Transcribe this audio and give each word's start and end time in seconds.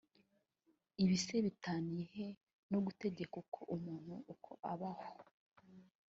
Ibise 1.03 1.35
bitaniyehe 1.45 2.27
no 2.71 2.79
gutegeka 2.85 3.35
uko 3.43 3.59
umuntu 3.75 4.13
uko 4.33 4.51
abaho 4.71 5.09